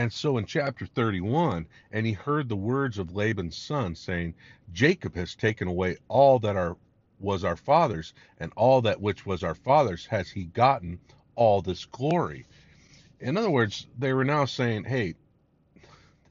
And 0.00 0.10
so 0.10 0.38
in 0.38 0.46
chapter 0.46 0.86
31, 0.86 1.66
and 1.92 2.06
he 2.06 2.12
heard 2.14 2.48
the 2.48 2.56
words 2.56 2.96
of 2.96 3.14
Laban's 3.14 3.58
son 3.58 3.94
saying, 3.94 4.32
Jacob 4.72 5.14
has 5.14 5.34
taken 5.34 5.68
away 5.68 5.98
all 6.08 6.38
that 6.38 6.56
our 6.56 6.78
was 7.18 7.44
our 7.44 7.54
father's, 7.54 8.14
and 8.38 8.50
all 8.56 8.80
that 8.80 9.02
which 9.02 9.26
was 9.26 9.44
our 9.44 9.54
father's 9.54 10.06
has 10.06 10.30
he 10.30 10.44
gotten 10.44 10.98
all 11.34 11.60
this 11.60 11.84
glory. 11.84 12.46
In 13.20 13.36
other 13.36 13.50
words, 13.50 13.88
they 13.98 14.14
were 14.14 14.24
now 14.24 14.46
saying, 14.46 14.84
hey, 14.84 15.16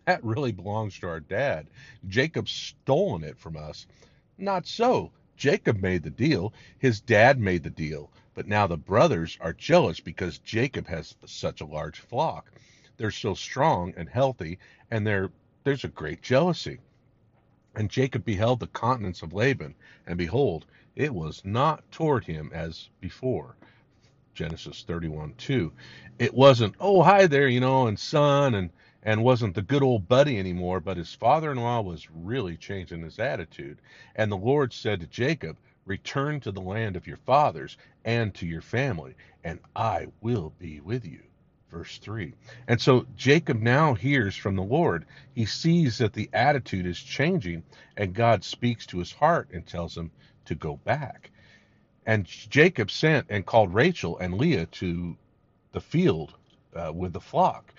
that 0.05 0.23
really 0.23 0.51
belongs 0.51 0.97
to 0.97 1.07
our 1.07 1.19
dad. 1.19 1.69
Jacob's 2.07 2.51
stolen 2.51 3.23
it 3.23 3.37
from 3.37 3.55
us. 3.55 3.85
Not 4.39 4.65
so. 4.65 5.11
Jacob 5.37 5.79
made 5.79 6.01
the 6.01 6.09
deal. 6.09 6.53
His 6.79 7.01
dad 7.01 7.39
made 7.39 7.61
the 7.61 7.69
deal. 7.69 8.11
But 8.33 8.47
now 8.47 8.65
the 8.65 8.77
brothers 8.77 9.37
are 9.39 9.53
jealous 9.53 9.99
because 9.99 10.39
Jacob 10.39 10.87
has 10.87 11.13
such 11.27 11.61
a 11.61 11.67
large 11.67 11.99
flock. 11.99 12.51
They're 12.99 13.11
so 13.11 13.33
strong 13.33 13.93
and 13.95 14.09
healthy, 14.09 14.59
and 14.91 15.07
there's 15.07 15.85
a 15.85 15.87
great 15.87 16.21
jealousy. 16.21 16.79
And 17.73 17.89
Jacob 17.89 18.25
beheld 18.25 18.59
the 18.59 18.67
countenance 18.67 19.21
of 19.21 19.31
Laban, 19.31 19.75
and 20.05 20.17
behold, 20.17 20.65
it 20.97 21.13
was 21.15 21.45
not 21.45 21.89
toward 21.93 22.25
him 22.25 22.51
as 22.53 22.89
before. 22.99 23.55
Genesis 24.33 24.83
31 24.83 25.33
2. 25.37 25.71
It 26.19 26.33
wasn't, 26.33 26.75
oh, 26.81 27.01
hi 27.01 27.25
there, 27.25 27.47
you 27.47 27.61
know, 27.61 27.87
and 27.87 27.97
son, 27.97 28.53
and, 28.53 28.69
and 29.01 29.23
wasn't 29.23 29.55
the 29.55 29.61
good 29.61 29.81
old 29.81 30.09
buddy 30.09 30.37
anymore, 30.37 30.81
but 30.81 30.97
his 30.97 31.15
father 31.15 31.53
in 31.53 31.57
law 31.57 31.79
was 31.79 32.11
really 32.11 32.57
changing 32.57 33.01
his 33.01 33.17
attitude. 33.17 33.79
And 34.17 34.29
the 34.29 34.35
Lord 34.35 34.73
said 34.73 34.99
to 34.99 35.07
Jacob, 35.07 35.57
Return 35.85 36.41
to 36.41 36.51
the 36.51 36.59
land 36.59 36.97
of 36.97 37.07
your 37.07 37.15
fathers 37.15 37.77
and 38.03 38.35
to 38.35 38.45
your 38.45 38.61
family, 38.61 39.15
and 39.45 39.59
I 39.73 40.07
will 40.19 40.51
be 40.59 40.81
with 40.81 41.05
you 41.05 41.28
verse 41.71 41.97
3. 41.99 42.33
And 42.67 42.81
so 42.81 43.05
Jacob 43.15 43.61
now 43.61 43.93
hears 43.93 44.35
from 44.35 44.55
the 44.55 44.63
Lord. 44.63 45.05
He 45.33 45.45
sees 45.45 45.97
that 45.99 46.13
the 46.13 46.29
attitude 46.33 46.85
is 46.85 46.99
changing, 46.99 47.63
and 47.97 48.13
God 48.13 48.43
speaks 48.43 48.85
to 48.87 48.99
his 48.99 49.11
heart 49.11 49.49
and 49.53 49.65
tells 49.65 49.95
him 49.97 50.11
to 50.45 50.55
go 50.55 50.77
back. 50.77 51.31
And 52.05 52.25
Jacob 52.25 52.89
sent 52.89 53.27
and 53.29 53.45
called 53.45 53.73
Rachel 53.73 54.17
and 54.17 54.35
Leah 54.35 54.65
to 54.65 55.15
the 55.71 55.81
field 55.81 56.33
uh, 56.75 56.91
with 56.93 57.13
the 57.13 57.19
flock. 57.19 57.73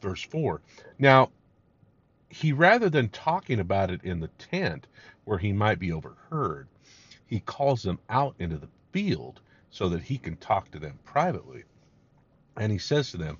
Verse 0.00 0.22
4. 0.22 0.60
Now, 0.98 1.30
he 2.28 2.52
rather 2.52 2.88
than 2.88 3.08
talking 3.08 3.60
about 3.60 3.90
it 3.90 4.04
in 4.04 4.20
the 4.20 4.28
tent 4.38 4.86
where 5.24 5.38
he 5.38 5.52
might 5.52 5.78
be 5.78 5.92
overheard, 5.92 6.68
he 7.26 7.40
calls 7.40 7.82
them 7.82 7.98
out 8.08 8.34
into 8.38 8.56
the 8.56 8.68
field 8.92 9.40
so 9.70 9.88
that 9.88 10.02
he 10.02 10.18
can 10.18 10.36
talk 10.36 10.70
to 10.70 10.78
them 10.78 10.98
privately. 11.04 11.64
And 12.60 12.70
he 12.70 12.78
says 12.78 13.10
to 13.12 13.16
them, 13.16 13.38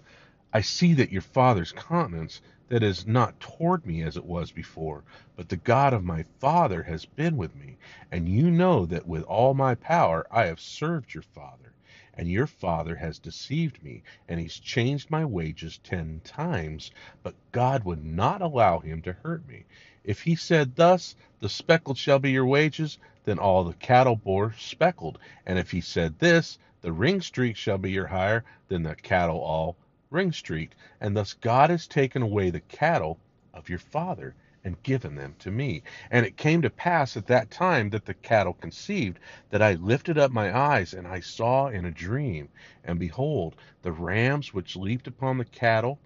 I 0.55 0.63
see 0.63 0.95
that 0.95 1.13
your 1.13 1.21
father's 1.23 1.73
countenance 1.73 2.41
that 2.71 2.83
is 2.83 3.07
not 3.07 3.39
toward 3.39 3.85
me 3.87 4.03
as 4.03 4.17
it 4.17 4.25
was 4.25 4.51
before, 4.51 5.05
but 5.37 5.51
the 5.51 5.59
God 5.59 5.93
of 5.93 6.05
my 6.05 6.25
father 6.41 6.85
has 6.85 7.05
been 7.05 7.37
with 7.37 7.55
me, 7.55 7.77
and 8.11 8.29
you 8.31 8.51
know 8.51 8.87
that 8.87 9.07
with 9.07 9.23
all 9.25 9.53
my 9.53 9.75
power 9.75 10.27
I 10.33 10.47
have 10.47 10.59
served 10.61 11.13
your 11.13 11.23
father. 11.23 11.75
And 12.15 12.29
your 12.29 12.47
father 12.47 12.97
has 12.97 13.19
deceived 13.19 13.83
me, 13.83 14.03
and 14.29 14.41
he's 14.41 14.59
changed 14.59 15.11
my 15.11 15.25
wages 15.25 15.79
ten 15.79 16.21
times, 16.25 16.91
but 17.23 17.35
God 17.53 17.85
would 17.85 18.05
not 18.05 18.43
allow 18.43 18.81
him 18.81 19.01
to 19.03 19.13
hurt 19.13 19.47
me. 19.49 19.65
If 20.03 20.23
he 20.23 20.35
said 20.35 20.77
thus, 20.77 21.15
the 21.39 21.49
speckled 21.49 21.99
shall 21.99 22.19
be 22.19 22.33
your 22.33 22.47
wages, 22.47 22.99
then 23.25 23.39
all 23.39 23.65
the 23.65 23.75
cattle 23.75 24.17
bore 24.17 24.55
speckled. 24.59 25.19
And 25.47 25.59
if 25.59 25.71
he 25.71 25.81
said 25.81 26.19
this, 26.19 26.59
the 26.81 26.93
ring 26.93 27.21
streak 27.21 27.57
shall 27.57 27.79
be 27.79 27.93
your 27.93 28.07
hire, 28.07 28.45
then 28.69 28.83
the 28.83 28.97
cattle 28.97 29.41
all 29.41 29.77
ring 30.11 30.33
streaked. 30.33 30.75
And 31.01 31.17
thus 31.17 31.35
God 31.35 31.71
has 31.71 31.87
taken 31.87 32.23
away 32.23 32.51
the 32.51 32.61
cattle 32.61 33.19
of 33.55 33.69
your 33.69 33.79
father 33.79 34.35
and 34.65 34.83
given 34.83 35.15
them 35.15 35.35
to 35.39 35.51
me. 35.51 35.83
And 36.11 36.27
it 36.27 36.37
came 36.37 36.63
to 36.63 36.71
pass 36.71 37.17
at 37.17 37.27
that 37.29 37.51
time 37.51 37.91
that 37.91 38.05
the 38.05 38.15
cattle 38.15 38.53
conceived, 38.53 39.19
that 39.51 39.63
I 39.63 39.75
lifted 39.75 40.19
up 40.19 40.31
my 40.31 40.57
eyes, 40.57 40.93
and 40.95 41.07
I 41.07 41.21
saw 41.21 41.69
in 41.69 41.85
a 41.87 41.91
dream, 41.91 42.49
and 42.85 42.99
behold, 42.99 43.57
the 43.83 43.93
rams 43.93 44.53
which 44.53 44.77
leaped 44.77 45.07
upon 45.07 45.39
the 45.39 45.45
cattle 45.45 45.99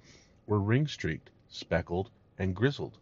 were 0.46 0.60
ring 0.60 0.86
streaked, 0.86 1.30
speckled, 1.48 2.10
and 2.38 2.54
grizzled. 2.54 2.98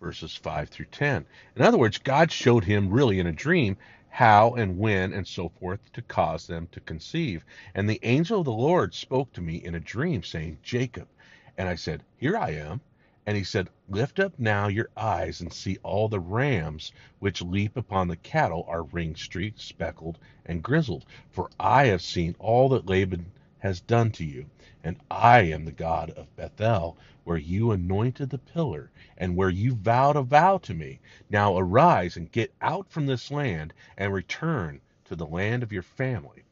Verses 0.00 0.34
5 0.36 0.68
through 0.68 0.86
10. 0.86 1.24
In 1.56 1.62
other 1.62 1.78
words, 1.78 1.98
God 1.98 2.32
showed 2.32 2.64
him 2.64 2.90
really 2.90 3.20
in 3.20 3.26
a 3.26 3.32
dream 3.32 3.76
how 4.08 4.54
and 4.54 4.78
when 4.78 5.12
and 5.12 5.26
so 5.26 5.48
forth 5.48 5.80
to 5.94 6.02
cause 6.02 6.46
them 6.46 6.68
to 6.72 6.80
conceive. 6.80 7.44
And 7.74 7.88
the 7.88 8.00
angel 8.02 8.40
of 8.40 8.44
the 8.44 8.52
Lord 8.52 8.94
spoke 8.94 9.32
to 9.32 9.40
me 9.40 9.56
in 9.56 9.74
a 9.74 9.80
dream, 9.80 10.22
saying, 10.22 10.58
Jacob. 10.62 11.08
And 11.56 11.68
I 11.68 11.76
said, 11.76 12.02
Here 12.18 12.36
I 12.36 12.50
am. 12.50 12.80
And 13.24 13.36
he 13.36 13.44
said, 13.44 13.70
Lift 13.88 14.18
up 14.18 14.38
now 14.38 14.66
your 14.66 14.88
eyes 14.96 15.40
and 15.40 15.52
see 15.52 15.78
all 15.84 16.08
the 16.08 16.18
rams 16.18 16.92
which 17.20 17.40
leap 17.40 17.76
upon 17.76 18.08
the 18.08 18.16
cattle 18.16 18.64
are 18.66 18.82
ring 18.82 19.14
streaked, 19.14 19.60
speckled, 19.60 20.18
and 20.44 20.62
grizzled. 20.62 21.04
For 21.30 21.48
I 21.60 21.86
have 21.86 22.02
seen 22.02 22.34
all 22.40 22.68
that 22.70 22.86
Laban 22.86 23.30
has 23.60 23.80
done 23.80 24.10
to 24.10 24.24
you. 24.24 24.46
And 24.82 24.96
I 25.08 25.42
am 25.42 25.64
the 25.64 25.70
God 25.70 26.10
of 26.10 26.34
Bethel, 26.34 26.98
where 27.22 27.38
you 27.38 27.70
anointed 27.70 28.30
the 28.30 28.38
pillar, 28.38 28.90
and 29.16 29.36
where 29.36 29.50
you 29.50 29.76
vowed 29.76 30.16
a 30.16 30.22
vow 30.22 30.58
to 30.58 30.74
me. 30.74 30.98
Now 31.30 31.56
arise 31.56 32.16
and 32.16 32.32
get 32.32 32.52
out 32.60 32.90
from 32.90 33.06
this 33.06 33.30
land, 33.30 33.72
and 33.96 34.12
return 34.12 34.80
to 35.04 35.14
the 35.14 35.26
land 35.26 35.62
of 35.62 35.70
your 35.70 35.84
family. 35.84 36.42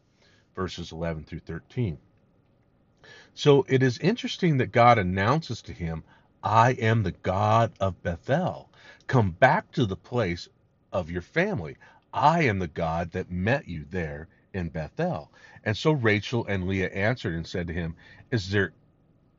Verses 0.55 0.93
11 0.93 1.25
through 1.25 1.41
13. 1.41 1.99
So 3.35 3.65
it 3.69 3.83
is 3.83 3.99
interesting 3.99 4.59
that 4.59 4.71
God 4.71 4.99
announces 4.99 5.63
to 5.63 5.73
him, 5.73 6.05
I 6.43 6.73
am 6.73 7.03
the 7.03 7.13
God 7.13 7.73
of 7.81 8.03
Bethel. 8.03 8.71
Come 9.07 9.33
back 9.33 9.73
to 9.73 9.87
the 9.87 9.97
place 9.97 10.49
of 10.93 11.11
your 11.11 11.23
family. 11.23 11.77
I 12.15 12.45
am 12.45 12.59
the 12.59 12.69
God 12.69 13.13
that 13.13 13.31
met 13.31 13.69
you 13.69 13.85
there 13.91 14.29
in 14.55 14.71
Bethel. 14.71 15.31
And 15.65 15.77
so 15.77 15.93
Rachel 15.93 16.47
and 16.47 16.67
Leah 16.67 16.89
answered 16.91 17.35
and 17.35 17.47
said 17.47 17.67
to 17.67 17.75
him, 17.75 17.95
Is 18.31 18.51
there 18.51 18.73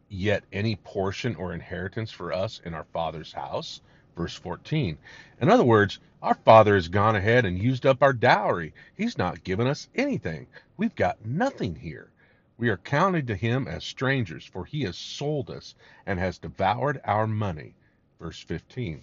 yet 0.09 0.43
any 0.53 0.75
portion 0.75 1.35
or 1.35 1.53
inheritance 1.53 2.11
for 2.11 2.31
us 2.31 2.61
in 2.65 2.73
our 2.75 2.85
father's 2.93 3.33
house? 3.33 3.81
Verse 4.15 4.35
14. 4.35 4.97
In 5.41 5.49
other 5.49 5.63
words, 5.63 5.99
our 6.21 6.35
father 6.35 6.75
has 6.75 6.87
gone 6.87 7.15
ahead 7.15 7.45
and 7.45 7.57
used 7.57 7.85
up 7.85 8.03
our 8.03 8.13
dowry. 8.13 8.73
He's 8.95 9.17
not 9.17 9.43
given 9.43 9.67
us 9.67 9.89
anything. 9.95 10.47
We've 10.77 10.95
got 10.95 11.25
nothing 11.25 11.75
here. 11.75 12.11
We 12.61 12.69
are 12.69 12.77
counted 12.77 13.25
to 13.25 13.35
him 13.35 13.67
as 13.67 13.83
strangers, 13.83 14.45
for 14.45 14.65
he 14.65 14.83
has 14.83 14.95
sold 14.95 15.49
us 15.49 15.73
and 16.05 16.19
has 16.19 16.37
devoured 16.37 17.01
our 17.03 17.25
money. 17.25 17.73
Verse 18.19 18.39
15. 18.39 19.01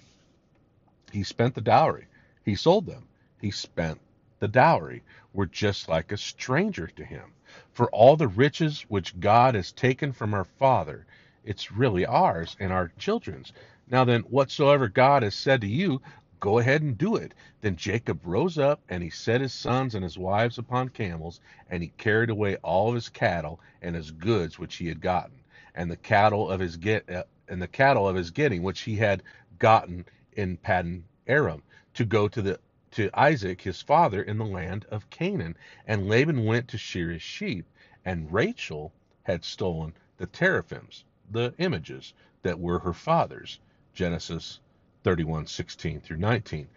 He 1.11 1.25
spent 1.25 1.57
the 1.57 1.61
dowry. 1.61 2.07
He 2.45 2.55
sold 2.55 2.87
them. 2.87 3.09
He 3.41 3.51
spent 3.51 4.01
the 4.39 4.47
dowry, 4.47 5.03
were 5.33 5.47
just 5.47 5.89
like 5.89 6.13
a 6.13 6.17
stranger 6.17 6.87
to 6.87 7.05
him. 7.05 7.33
For 7.73 7.91
all 7.91 8.17
the 8.17 8.29
riches 8.29 8.83
which 8.83 9.19
God 9.19 9.57
has 9.57 9.73
taken 9.73 10.13
from 10.13 10.35
our 10.35 10.45
father, 10.45 11.05
it's 11.43 11.73
really 11.73 12.07
ours 12.07 12.57
and 12.61 12.73
our 12.73 12.93
children's. 12.97 13.53
Now 13.89 14.05
then, 14.05 14.21
whatsoever 14.21 14.87
God 14.87 15.25
has 15.25 15.35
said 15.35 15.63
to 15.63 15.67
you, 15.67 16.01
go 16.41 16.59
ahead 16.59 16.83
and 16.83 16.97
do 16.97 17.17
it. 17.17 17.35
Then 17.61 17.77
Jacob 17.77 18.21
rose 18.25 18.59
up, 18.59 18.81
and 18.89 19.03
he 19.03 19.11
set 19.11 19.41
his 19.41 19.53
sons 19.53 19.95
and 19.95 20.05
his 20.05 20.17
wives 20.17 20.59
upon 20.59 20.91
camels, 20.91 21.41
and 21.69 21.83
he 21.83 21.89
carried 21.99 22.31
away 22.31 22.57
all 22.57 22.89
of 22.89 22.95
his 22.95 23.09
cattle 23.09 23.61
and 23.83 23.97
his 23.97 24.11
goods 24.11 24.59
which 24.59 24.77
he 24.77 24.89
had 24.89 25.01
gotten, 25.01 25.41
and 25.75 25.91
the 25.91 25.97
cattle 25.97 26.51
of 26.51 26.61
his 26.61 26.77
get 26.77 27.09
uh, 27.11 27.25
and 27.49 27.61
the 27.61 27.69
cattle 27.69 28.07
of 28.09 28.17
his 28.17 28.31
getting 28.31 28.63
which 28.63 28.81
he 28.83 28.97
had 28.97 29.23
gotten 29.59 30.05
in 30.33 30.57
Paddan 30.57 31.05
Aram, 31.27 31.63
to 31.95 32.05
go 32.05 32.29
to 32.29 32.43
the 32.43 32.61
to 32.93 33.11
Isaac 33.13 33.63
his 33.63 33.83
father 33.83 34.23
in 34.23 34.39
the 34.39 34.47
land 34.47 34.87
of 34.91 35.11
Canaan. 35.11 35.57
And 35.87 36.09
Laban 36.09 36.45
went 36.45 36.69
to 36.69 36.79
shear 36.79 37.11
his 37.11 37.23
sheep, 37.23 37.67
and 38.05 38.33
Rachel 38.33 38.93
had 39.25 39.45
stolen 39.45 39.93
the 40.17 40.27
teraphims, 40.27 41.05
the 41.31 41.55
images 41.59 42.15
that 42.43 42.59
were 42.59 42.79
her 42.79 42.95
father's. 42.95 43.61
Genesis 43.93 44.61
31, 45.09 45.47
16 45.47 46.01
through 46.03 46.19
19. 46.19 46.69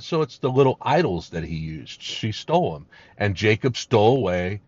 So 0.00 0.22
it's 0.22 0.38
the 0.38 0.48
little 0.48 0.78
idols 0.80 1.28
that 1.28 1.44
he 1.44 1.56
used. 1.56 2.00
She 2.00 2.32
stole 2.32 2.72
them. 2.72 2.86
And 3.18 3.34
Jacob 3.34 3.76
stole 3.76 4.16
away 4.16 4.62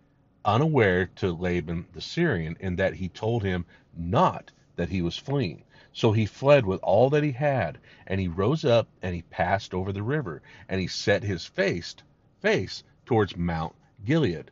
unaware 0.44 1.06
to 1.16 1.32
Laban 1.32 1.86
the 1.94 2.02
Syrian, 2.02 2.58
in 2.60 2.76
that 2.76 2.92
he 2.92 3.08
told 3.08 3.42
him 3.42 3.64
not 3.96 4.50
that 4.76 4.90
he 4.90 5.00
was 5.00 5.16
fleeing. 5.16 5.62
So 5.94 6.12
he 6.12 6.26
fled 6.26 6.66
with 6.66 6.78
all 6.82 7.08
that 7.08 7.24
he 7.24 7.32
had, 7.32 7.78
and 8.06 8.20
he 8.20 8.28
rose 8.28 8.66
up 8.66 8.86
and 9.00 9.14
he 9.14 9.22
passed 9.22 9.72
over 9.72 9.92
the 9.92 10.02
river, 10.02 10.42
and 10.68 10.78
he 10.78 10.86
set 10.86 11.22
his 11.22 11.46
face 11.46 11.96
face 12.42 12.84
towards 13.06 13.34
Mount 13.34 13.74
Gilead. 14.04 14.50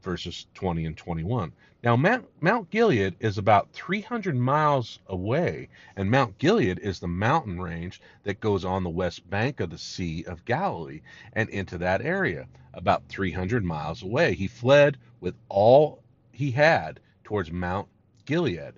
Verses 0.00 0.46
20 0.54 0.86
and 0.86 0.96
21. 0.96 1.52
Now, 1.84 1.96
Mount, 1.96 2.28
Mount 2.40 2.70
Gilead 2.70 3.16
is 3.18 3.38
about 3.38 3.72
300 3.72 4.36
miles 4.36 5.00
away, 5.08 5.68
and 5.96 6.08
Mount 6.08 6.38
Gilead 6.38 6.78
is 6.78 7.00
the 7.00 7.08
mountain 7.08 7.60
range 7.60 8.00
that 8.22 8.38
goes 8.38 8.64
on 8.64 8.84
the 8.84 8.88
west 8.88 9.28
bank 9.28 9.58
of 9.58 9.70
the 9.70 9.78
Sea 9.78 10.22
of 10.28 10.44
Galilee 10.44 11.00
and 11.32 11.48
into 11.48 11.78
that 11.78 12.00
area, 12.00 12.46
about 12.72 13.08
300 13.08 13.64
miles 13.64 14.04
away. 14.04 14.34
He 14.34 14.46
fled 14.46 14.96
with 15.18 15.34
all 15.48 16.04
he 16.30 16.52
had 16.52 17.00
towards 17.24 17.50
Mount 17.50 17.88
Gilead. 18.26 18.74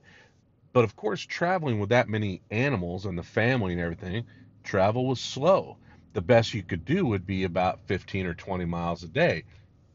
But 0.73 0.85
of 0.85 0.97
course, 0.97 1.21
traveling 1.21 1.81
with 1.81 1.91
that 1.91 2.09
many 2.09 2.41
animals 2.51 3.05
and 3.05 3.19
the 3.19 3.23
family 3.23 3.75
and 3.75 3.83
everything, 3.83 4.25
travel 4.63 5.07
was 5.07 5.21
slow. 5.21 5.77
The 6.15 6.23
best 6.23 6.55
you 6.55 6.63
could 6.63 6.87
do 6.87 7.05
would 7.05 7.27
be 7.27 7.45
about 7.45 7.81
15 7.87 8.25
or 8.25 8.35
20 8.35 8.65
miles 8.65 9.03
a 9.03 9.09
day. 9.09 9.45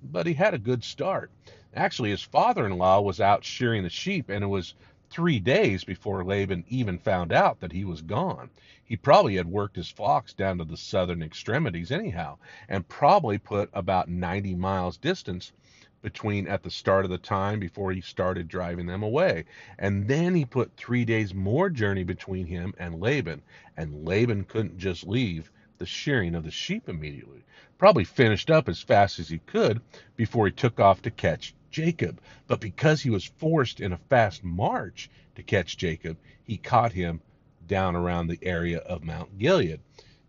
But 0.03 0.27
he 0.27 0.33
had 0.33 0.53
a 0.53 0.59
good 0.59 0.83
start. 0.83 1.31
Actually, 1.75 2.09
his 2.09 2.23
father 2.23 2.65
in 2.65 2.77
law 2.77 2.99
was 2.99 3.21
out 3.21 3.45
shearing 3.45 3.83
the 3.83 3.89
sheep, 3.89 4.27
and 4.27 4.43
it 4.43 4.47
was 4.47 4.73
three 5.09 5.39
days 5.39 5.83
before 5.83 6.25
Laban 6.25 6.65
even 6.67 6.97
found 6.97 7.31
out 7.31 7.59
that 7.59 7.71
he 7.71 7.85
was 7.85 8.01
gone. 8.01 8.49
He 8.83 8.97
probably 8.97 9.35
had 9.35 9.45
worked 9.45 9.75
his 9.75 9.89
flocks 9.89 10.33
down 10.33 10.57
to 10.57 10.65
the 10.65 10.75
southern 10.75 11.21
extremities, 11.21 11.91
anyhow, 11.91 12.37
and 12.67 12.89
probably 12.89 13.37
put 13.37 13.69
about 13.71 14.09
90 14.09 14.55
miles 14.55 14.97
distance 14.97 15.53
between 16.01 16.47
at 16.47 16.63
the 16.63 16.71
start 16.71 17.05
of 17.05 17.11
the 17.11 17.17
time 17.17 17.59
before 17.59 17.91
he 17.91 18.01
started 18.01 18.47
driving 18.47 18.87
them 18.87 19.03
away. 19.03 19.45
And 19.77 20.07
then 20.07 20.35
he 20.35 20.45
put 20.45 20.75
three 20.75 21.05
days 21.05 21.33
more 21.33 21.69
journey 21.69 22.03
between 22.03 22.47
him 22.47 22.73
and 22.77 22.99
Laban, 22.99 23.41
and 23.77 24.05
Laban 24.05 24.43
couldn't 24.45 24.79
just 24.79 25.07
leave 25.07 25.51
the 25.77 25.85
shearing 25.85 26.35
of 26.35 26.43
the 26.43 26.51
sheep 26.51 26.89
immediately. 26.89 27.43
Probably 27.77 28.03
finished 28.03 28.49
up 28.51 28.67
as 28.67 28.81
fast 28.81 29.19
as 29.19 29.29
he 29.29 29.37
could 29.39 29.81
before 30.17 30.45
he 30.47 30.51
took 30.51 30.79
off 30.79 31.01
to 31.03 31.11
catch 31.11 31.53
Jacob. 31.71 32.21
But 32.47 32.59
because 32.59 33.01
he 33.01 33.09
was 33.09 33.25
forced 33.25 33.79
in 33.79 33.93
a 33.93 33.97
fast 33.97 34.43
march 34.43 35.09
to 35.35 35.43
catch 35.43 35.77
Jacob, 35.77 36.17
he 36.43 36.57
caught 36.57 36.93
him 36.93 37.21
down 37.67 37.95
around 37.95 38.27
the 38.27 38.39
area 38.41 38.79
of 38.79 39.03
Mount 39.03 39.37
Gilead, 39.37 39.79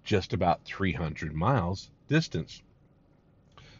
just 0.04 0.32
about 0.32 0.64
300 0.64 1.34
miles 1.34 1.90
distance. 2.08 2.62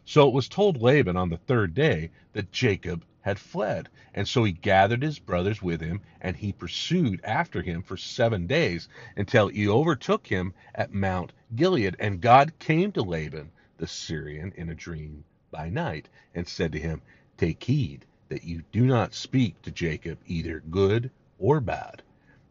So 0.05 0.27
it 0.27 0.35
was 0.35 0.49
told 0.49 0.81
Laban 0.81 1.17
on 1.17 1.29
the 1.29 1.37
third 1.37 1.75
day 1.75 2.11
that 2.33 2.51
Jacob 2.51 3.05
had 3.21 3.39
fled. 3.39 3.89
And 4.15 4.27
so 4.27 4.45
he 4.45 4.53
gathered 4.53 5.03
his 5.03 5.19
brothers 5.19 5.61
with 5.62 5.81
him, 5.81 6.01
and 6.21 6.37
he 6.37 6.53
pursued 6.53 7.21
after 7.23 7.62
him 7.62 7.83
for 7.83 7.97
seven 7.97 8.47
days 8.47 8.89
until 9.17 9.49
he 9.49 9.69
overtook 9.69 10.27
him 10.27 10.55
at 10.75 10.93
Mount 10.93 11.33
Gilead. 11.55 11.97
And 11.99 12.21
God 12.21 12.59
came 12.59 12.93
to 12.93 13.03
Laban 13.03 13.53
the 13.77 13.87
Syrian 13.87 14.53
in 14.57 14.71
a 14.71 14.75
dream 14.75 15.25
by 15.51 15.69
night 15.69 16.09
and 16.35 16.49
said 16.49 16.73
to 16.73 16.81
him, 16.81 17.03
Take 17.41 17.65
heed 17.65 18.05
that 18.29 18.45
you 18.45 18.65
do 18.71 18.85
not 18.85 19.15
speak 19.15 19.63
to 19.63 19.71
Jacob 19.71 20.19
either 20.27 20.61
good 20.61 21.11
or 21.39 21.59
bad. 21.59 22.03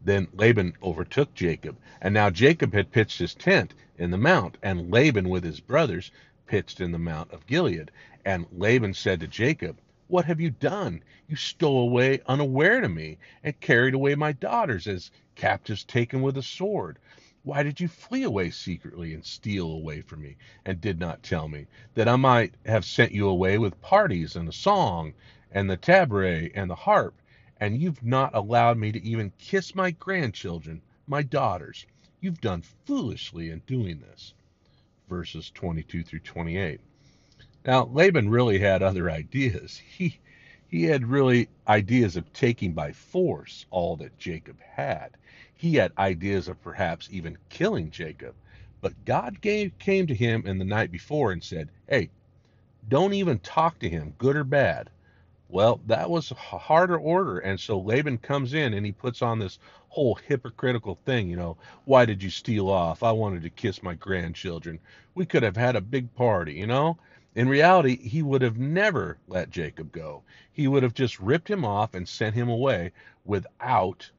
Then 0.04 0.30
Laban 0.34 0.74
overtook 0.82 1.36
Jacob, 1.36 1.78
and 2.02 2.12
now 2.12 2.32
Jacob 2.32 2.74
had 2.74 2.92
pitched 2.92 3.20
his 3.20 3.36
tent 3.36 3.76
in 4.00 4.10
the 4.10 4.18
mount, 4.18 4.58
and 4.64 4.90
Laban 4.90 5.30
with 5.30 5.44
his 5.44 5.60
brothers 5.60 6.10
pitched 6.48 6.82
in 6.82 6.92
the 6.92 6.98
mount 6.98 7.30
of 7.32 7.46
Gilead. 7.46 7.92
And 8.26 8.48
Laban 8.52 8.96
said 8.96 9.20
to 9.20 9.28
Jacob, 9.28 9.80
What 10.08 10.26
have 10.26 10.42
you 10.42 10.50
done? 10.50 11.04
You 11.28 11.36
stole 11.36 11.82
away 11.82 12.22
unaware 12.26 12.82
to 12.82 12.90
me, 12.90 13.20
and 13.44 13.60
carried 13.60 13.94
away 13.94 14.16
my 14.16 14.32
daughters 14.32 14.88
as 14.88 15.12
captives 15.36 15.84
taken 15.84 16.24
with 16.24 16.36
a 16.36 16.42
sword. 16.42 16.98
Why 17.50 17.64
did 17.64 17.80
you 17.80 17.88
flee 17.88 18.22
away 18.22 18.52
secretly 18.52 19.12
and 19.12 19.26
steal 19.26 19.72
away 19.72 20.02
from 20.02 20.22
me, 20.22 20.36
and 20.66 20.80
did 20.80 21.00
not 21.00 21.24
tell 21.24 21.48
me, 21.48 21.66
that 21.96 22.08
I 22.08 22.16
might 22.16 22.54
have 22.68 22.86
sent 22.86 23.12
you 23.12 23.28
away 23.28 23.58
with 23.58 23.82
parties 23.82 24.36
and 24.36 24.48
a 24.48 24.52
song, 24.52 25.16
and 25.52 25.68
the 25.68 25.76
tabret 25.76 26.52
and 26.54 26.70
the 26.70 26.76
harp, 26.76 27.20
and 27.60 27.82
you've 27.82 28.04
not 28.04 28.36
allowed 28.36 28.78
me 28.78 28.92
to 28.92 29.02
even 29.04 29.34
kiss 29.40 29.74
my 29.74 29.90
grandchildren, 29.90 30.84
my 31.08 31.24
daughters? 31.24 31.88
You've 32.22 32.40
done 32.40 32.62
foolishly 32.86 33.50
in 33.50 33.64
doing 33.66 34.00
this 34.00 34.36
verses 35.08 35.50
22 35.50 36.04
through 36.04 36.20
28. 36.20 36.80
Now, 37.66 37.86
Laban 37.86 38.30
really 38.30 38.60
had 38.60 38.84
other 38.84 39.10
ideas. 39.10 39.82
He, 39.98 40.20
he 40.70 40.84
had 40.84 41.06
really 41.06 41.50
ideas 41.68 42.16
of 42.16 42.32
taking 42.32 42.74
by 42.74 42.92
force 42.92 43.66
all 43.72 43.96
that 43.98 44.18
Jacob 44.20 44.58
had. 44.62 45.18
He 45.56 45.76
had 45.76 45.92
ideas 45.98 46.48
of 46.48 46.62
perhaps 46.62 47.10
even 47.12 47.38
killing 47.50 47.90
Jacob. 47.90 48.36
But 48.80 49.04
God 49.04 49.42
gave, 49.42 49.78
came 49.80 50.08
to 50.08 50.16
him 50.16 50.46
in 50.46 50.60
the 50.60 50.66
night 50.66 50.92
before 50.92 51.32
and 51.32 51.44
said, 51.44 51.70
Hey, 51.88 52.12
don't 52.88 53.14
even 53.14 53.40
talk 53.40 53.80
to 53.80 53.90
him, 53.90 54.14
good 54.20 54.36
or 54.36 54.44
bad. 54.44 54.90
Well, 55.50 55.82
that 55.88 56.10
was 56.10 56.30
a 56.30 56.36
harder 56.36 56.98
order. 56.98 57.40
And 57.40 57.60
so 57.60 57.80
Laban 57.80 58.20
comes 58.20 58.54
in 58.54 58.76
and 58.76 58.86
he 58.86 58.92
puts 58.92 59.24
on 59.24 59.40
this 59.40 59.58
whole 59.90 60.16
hypocritical 60.16 61.00
thing, 61.04 61.28
you 61.28 61.36
know, 61.36 61.58
why 61.86 62.06
did 62.06 62.22
you 62.22 62.30
steal 62.30 62.70
off? 62.70 63.02
I 63.02 63.12
wanted 63.12 63.42
to 63.42 63.50
kiss 63.50 63.82
my 63.82 63.96
grandchildren. 63.96 64.80
We 65.16 65.26
could 65.26 65.42
have 65.42 65.58
had 65.58 65.76
a 65.76 65.82
big 65.82 66.14
party, 66.14 66.54
you 66.54 66.68
know? 66.68 67.00
In 67.36 67.48
reality, 67.48 67.96
he 67.96 68.24
would 68.24 68.42
have 68.42 68.58
never 68.58 69.20
let 69.28 69.52
Jacob 69.52 69.92
go. 69.92 70.24
He 70.52 70.68
would 70.68 70.82
have 70.82 70.96
just 70.96 71.20
ripped 71.20 71.50
him 71.50 71.64
off 71.64 71.94
and 71.94 72.08
sent 72.08 72.36
him 72.36 72.50
away 72.50 72.92
without 73.24 74.10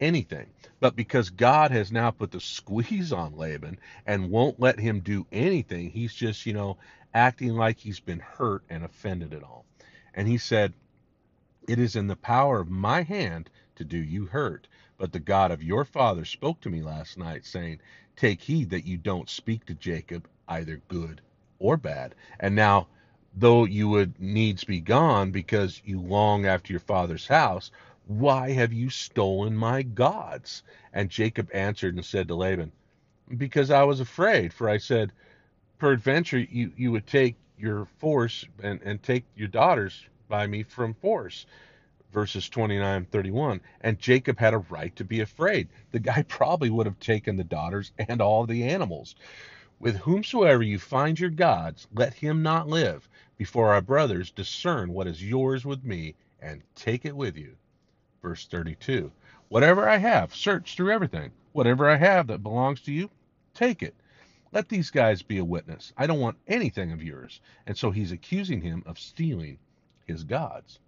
anything. 0.00 0.48
But 0.80 0.96
because 0.96 1.30
God 1.30 1.70
has 1.70 1.92
now 1.92 2.10
put 2.10 2.32
the 2.32 2.40
squeeze 2.40 3.12
on 3.12 3.36
Laban 3.36 3.78
and 4.04 4.30
won't 4.30 4.58
let 4.58 4.80
him 4.80 5.00
do 5.00 5.26
anything, 5.30 5.90
he's 5.90 6.12
just, 6.12 6.44
you 6.44 6.52
know, 6.52 6.76
acting 7.14 7.54
like 7.54 7.78
he's 7.78 8.00
been 8.00 8.18
hurt 8.18 8.64
and 8.68 8.84
offended 8.84 9.32
at 9.32 9.44
all. 9.44 9.64
And 10.12 10.26
he 10.26 10.36
said, 10.36 10.74
It 11.68 11.78
is 11.78 11.94
in 11.94 12.08
the 12.08 12.16
power 12.16 12.58
of 12.60 12.68
my 12.68 13.02
hand 13.02 13.48
to 13.76 13.84
do 13.84 13.98
you 13.98 14.26
hurt. 14.26 14.66
But 14.98 15.12
the 15.12 15.20
God 15.20 15.52
of 15.52 15.62
your 15.62 15.84
father 15.84 16.24
spoke 16.24 16.60
to 16.62 16.70
me 16.70 16.82
last 16.82 17.16
night, 17.16 17.46
saying, 17.46 17.80
Take 18.16 18.40
heed 18.40 18.70
that 18.70 18.86
you 18.86 18.98
don't 18.98 19.30
speak 19.30 19.66
to 19.66 19.74
Jacob 19.74 20.28
either 20.48 20.82
good 20.88 21.20
or 21.58 21.76
bad. 21.76 22.14
And 22.40 22.54
now, 22.54 22.88
though 23.34 23.64
you 23.64 23.88
would 23.88 24.18
needs 24.20 24.64
be 24.64 24.80
gone 24.80 25.30
because 25.30 25.80
you 25.84 26.00
long 26.00 26.46
after 26.46 26.72
your 26.72 26.80
father's 26.80 27.26
house, 27.26 27.70
why 28.06 28.52
have 28.52 28.72
you 28.72 28.88
stolen 28.88 29.56
my 29.56 29.82
gods? 29.82 30.62
And 30.92 31.10
Jacob 31.10 31.50
answered 31.52 31.94
and 31.94 32.04
said 32.04 32.28
to 32.28 32.34
Laban, 32.34 32.72
Because 33.36 33.70
I 33.70 33.82
was 33.82 34.00
afraid, 34.00 34.52
for 34.52 34.68
I 34.68 34.78
said, 34.78 35.12
Peradventure 35.78 36.38
you, 36.38 36.72
you 36.76 36.92
would 36.92 37.06
take 37.06 37.36
your 37.58 37.86
force 37.98 38.44
and, 38.62 38.80
and 38.82 39.02
take 39.02 39.24
your 39.34 39.48
daughters 39.48 40.06
by 40.28 40.46
me 40.46 40.62
from 40.62 40.94
force. 40.94 41.46
Verses 42.12 42.48
29 42.48 42.96
and 42.96 43.10
31. 43.10 43.60
And 43.82 43.98
Jacob 43.98 44.38
had 44.38 44.54
a 44.54 44.58
right 44.58 44.94
to 44.96 45.04
be 45.04 45.20
afraid. 45.20 45.68
The 45.90 45.98
guy 45.98 46.22
probably 46.28 46.70
would 46.70 46.86
have 46.86 46.98
taken 47.00 47.36
the 47.36 47.44
daughters 47.44 47.92
and 47.98 48.20
all 48.22 48.46
the 48.46 48.64
animals. 48.64 49.16
With 49.78 49.96
whomsoever 49.96 50.62
you 50.62 50.78
find 50.78 51.20
your 51.20 51.28
gods, 51.28 51.86
let 51.92 52.14
him 52.14 52.42
not 52.42 52.66
live, 52.66 53.08
before 53.36 53.74
our 53.74 53.82
brothers 53.82 54.30
discern 54.30 54.92
what 54.92 55.06
is 55.06 55.22
yours 55.22 55.66
with 55.66 55.84
me, 55.84 56.14
and 56.40 56.62
take 56.74 57.04
it 57.04 57.14
with 57.14 57.36
you. 57.36 57.56
Verse 58.22 58.46
32. 58.46 59.12
Whatever 59.48 59.86
I 59.86 59.98
have, 59.98 60.34
search 60.34 60.74
through 60.74 60.92
everything. 60.92 61.30
Whatever 61.52 61.90
I 61.90 61.96
have 61.96 62.26
that 62.28 62.42
belongs 62.42 62.80
to 62.82 62.92
you, 62.92 63.10
take 63.52 63.82
it. 63.82 63.94
Let 64.50 64.70
these 64.70 64.90
guys 64.90 65.22
be 65.22 65.36
a 65.36 65.44
witness. 65.44 65.92
I 65.96 66.06
don't 66.06 66.20
want 66.20 66.38
anything 66.48 66.92
of 66.92 67.02
yours. 67.02 67.40
And 67.66 67.76
so 67.76 67.90
he's 67.90 68.12
accusing 68.12 68.62
him 68.62 68.82
of 68.86 68.98
stealing 68.98 69.58
his 70.06 70.24
gods. 70.24 70.80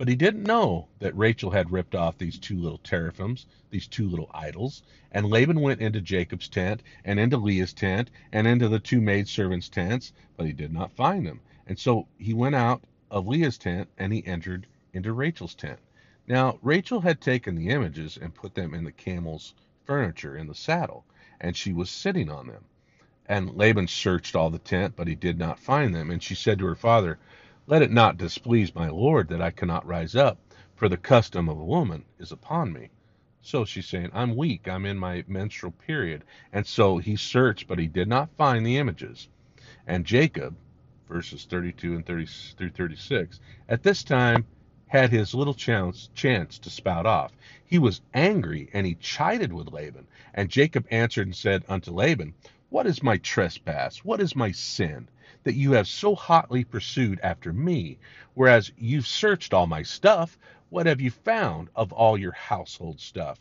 But 0.00 0.08
he 0.08 0.16
didn't 0.16 0.44
know 0.44 0.88
that 1.00 1.14
Rachel 1.14 1.50
had 1.50 1.70
ripped 1.72 1.94
off 1.94 2.16
these 2.16 2.38
two 2.38 2.58
little 2.58 2.78
teraphims, 2.78 3.44
these 3.68 3.86
two 3.86 4.08
little 4.08 4.30
idols. 4.32 4.82
And 5.12 5.26
Laban 5.26 5.60
went 5.60 5.82
into 5.82 6.00
Jacob's 6.00 6.48
tent, 6.48 6.82
and 7.04 7.20
into 7.20 7.36
Leah's 7.36 7.74
tent, 7.74 8.10
and 8.32 8.46
into 8.46 8.66
the 8.66 8.80
two 8.80 9.02
maidservants' 9.02 9.68
tents, 9.68 10.14
but 10.38 10.46
he 10.46 10.54
did 10.54 10.72
not 10.72 10.96
find 10.96 11.26
them. 11.26 11.40
And 11.66 11.78
so 11.78 12.08
he 12.16 12.32
went 12.32 12.54
out 12.54 12.82
of 13.10 13.26
Leah's 13.26 13.58
tent, 13.58 13.90
and 13.98 14.10
he 14.10 14.26
entered 14.26 14.66
into 14.94 15.12
Rachel's 15.12 15.54
tent. 15.54 15.80
Now, 16.26 16.58
Rachel 16.62 17.02
had 17.02 17.20
taken 17.20 17.54
the 17.54 17.68
images 17.68 18.16
and 18.16 18.34
put 18.34 18.54
them 18.54 18.72
in 18.72 18.84
the 18.84 18.92
camel's 18.92 19.52
furniture 19.84 20.34
in 20.34 20.46
the 20.46 20.54
saddle 20.54 21.04
and 21.40 21.56
she 21.56 21.72
was 21.74 21.90
sitting 21.90 22.30
on 22.30 22.46
them. 22.46 22.64
And 23.26 23.54
Laban 23.54 23.86
searched 23.86 24.34
all 24.34 24.50
the 24.50 24.58
tent, 24.58 24.94
but 24.96 25.08
he 25.08 25.14
did 25.14 25.38
not 25.38 25.58
find 25.58 25.94
them. 25.94 26.10
And 26.10 26.22
she 26.22 26.34
said 26.34 26.58
to 26.58 26.66
her 26.66 26.74
father, 26.74 27.18
Let 27.66 27.82
it 27.82 27.90
not 27.90 28.16
displease 28.16 28.74
my 28.74 28.88
lord 28.88 29.28
that 29.28 29.42
I 29.42 29.50
cannot 29.50 29.86
rise 29.86 30.16
up, 30.16 30.38
for 30.74 30.88
the 30.88 30.96
custom 30.96 31.48
of 31.48 31.58
a 31.58 31.64
woman 31.64 32.04
is 32.18 32.32
upon 32.32 32.72
me. 32.72 32.90
So 33.42 33.64
she's 33.64 33.86
saying, 33.86 34.10
I'm 34.12 34.36
weak, 34.36 34.68
I'm 34.68 34.86
in 34.86 34.98
my 34.98 35.24
menstrual 35.28 35.72
period. 35.72 36.24
And 36.52 36.66
so 36.66 36.98
he 36.98 37.16
searched, 37.16 37.68
but 37.68 37.78
he 37.78 37.86
did 37.86 38.08
not 38.08 38.36
find 38.36 38.66
the 38.66 38.76
images. 38.76 39.28
And 39.86 40.04
Jacob, 40.04 40.56
verses 41.08 41.46
32 41.48 41.96
and 41.96 42.06
30 42.06 42.26
through 42.56 42.70
36, 42.70 43.40
at 43.68 43.82
this 43.82 44.04
time 44.04 44.46
had 44.88 45.10
his 45.10 45.34
little 45.34 45.54
chance, 45.54 46.10
chance 46.14 46.58
to 46.58 46.70
spout 46.70 47.06
off. 47.06 47.32
He 47.64 47.78
was 47.78 48.02
angry, 48.12 48.68
and 48.72 48.86
he 48.86 48.94
chided 48.96 49.52
with 49.52 49.72
Laban. 49.72 50.06
And 50.34 50.50
Jacob 50.50 50.86
answered 50.90 51.28
and 51.28 51.36
said 51.36 51.64
unto 51.68 51.92
Laban, 51.92 52.34
What 52.70 52.86
is 52.86 53.02
my 53.02 53.16
trespass? 53.16 54.04
What 54.04 54.20
is 54.20 54.36
my 54.36 54.52
sin? 54.52 55.08
That 55.42 55.56
you 55.56 55.72
have 55.72 55.88
so 55.88 56.14
hotly 56.14 56.62
pursued 56.62 57.18
after 57.20 57.52
me, 57.52 57.98
whereas 58.34 58.70
you've 58.78 59.08
searched 59.08 59.52
all 59.52 59.66
my 59.66 59.82
stuff. 59.82 60.38
What 60.68 60.86
have 60.86 61.00
you 61.00 61.10
found 61.10 61.68
of 61.74 61.92
all 61.92 62.16
your 62.16 62.30
household 62.30 63.00
stuff? 63.00 63.40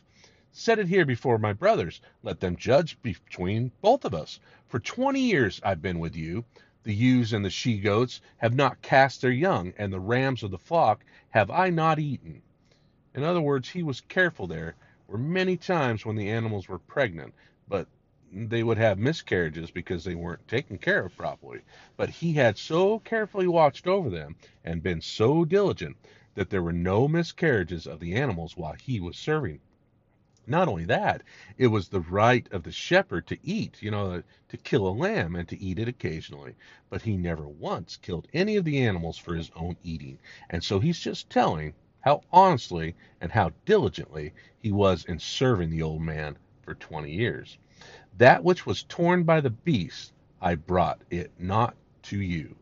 Set 0.51 0.79
it 0.79 0.87
here 0.87 1.05
before 1.05 1.37
my 1.37 1.53
brothers. 1.53 2.01
Let 2.23 2.39
them 2.39 2.55
judge 2.55 2.99
between 3.03 3.71
both 3.81 4.03
of 4.03 4.15
us. 4.15 4.39
For 4.67 4.79
twenty 4.79 5.21
years 5.21 5.61
I've 5.63 5.81
been 5.81 5.99
with 5.99 6.15
you. 6.15 6.43
The 6.81 6.95
ewes 6.95 7.31
and 7.31 7.45
the 7.45 7.51
she 7.51 7.77
goats 7.79 8.21
have 8.37 8.55
not 8.55 8.81
cast 8.81 9.21
their 9.21 9.29
young, 9.29 9.73
and 9.77 9.93
the 9.93 9.99
rams 9.99 10.41
of 10.41 10.49
the 10.49 10.57
flock 10.57 11.05
have 11.29 11.51
I 11.51 11.69
not 11.69 11.99
eaten. 11.99 12.41
In 13.13 13.21
other 13.23 13.41
words, 13.41 13.69
he 13.69 13.83
was 13.83 14.01
careful 14.01 14.47
there. 14.47 14.73
Were 15.07 15.19
many 15.19 15.55
times 15.55 16.03
when 16.03 16.15
the 16.15 16.29
animals 16.31 16.67
were 16.67 16.79
pregnant, 16.79 17.35
but 17.67 17.87
they 18.31 18.63
would 18.63 18.77
have 18.77 18.99
miscarriages 18.99 19.71
because 19.71 20.03
they 20.03 20.13
weren't 20.13 20.47
taken 20.47 20.77
care 20.77 21.05
of 21.05 21.17
properly. 21.17 21.61
But 21.97 22.09
he 22.09 22.33
had 22.33 22.57
so 22.59 22.99
carefully 22.99 23.47
watched 23.47 23.87
over 23.87 24.09
them 24.09 24.35
and 24.63 24.83
been 24.83 25.01
so 25.01 25.45
diligent 25.45 25.97
that 26.35 26.51
there 26.51 26.61
were 26.61 26.71
no 26.71 27.07
miscarriages 27.07 27.87
of 27.87 27.99
the 27.99 28.15
animals 28.15 28.55
while 28.55 28.73
he 28.73 28.99
was 28.99 29.17
serving. 29.17 29.61
Not 30.45 30.67
only 30.67 30.85
that, 30.85 31.23
it 31.57 31.67
was 31.67 31.89
the 31.89 32.01
right 32.01 32.47
of 32.51 32.63
the 32.63 32.71
shepherd 32.71 33.27
to 33.27 33.37
eat, 33.43 33.81
you 33.81 33.91
know, 33.91 34.23
to 34.47 34.57
kill 34.57 34.87
a 34.87 34.89
lamb 34.89 35.35
and 35.35 35.47
to 35.49 35.59
eat 35.59 35.79
it 35.79 35.87
occasionally. 35.87 36.55
But 36.89 37.01
he 37.01 37.17
never 37.17 37.47
once 37.47 37.97
killed 37.97 38.27
any 38.33 38.55
of 38.55 38.65
the 38.65 38.79
animals 38.79 39.17
for 39.17 39.35
his 39.35 39.51
own 39.55 39.75
eating. 39.83 40.19
And 40.49 40.63
so 40.63 40.79
he's 40.79 40.99
just 40.99 41.29
telling 41.29 41.73
how 42.01 42.21
honestly 42.31 42.95
and 43.19 43.31
how 43.31 43.53
diligently 43.65 44.33
he 44.57 44.71
was 44.71 45.05
in 45.05 45.19
serving 45.19 45.71
the 45.71 45.81
old 45.81 46.01
man 46.01 46.37
for 46.61 46.75
20 46.75 47.11
years. 47.11 47.57
That 48.17 48.43
which 48.43 48.65
was 48.65 48.83
torn 48.83 49.23
by 49.23 49.41
the 49.41 49.49
beast, 49.49 50.13
I 50.41 50.55
brought 50.55 51.01
it 51.09 51.31
not 51.39 51.75
to 52.03 52.19
you. 52.19 52.55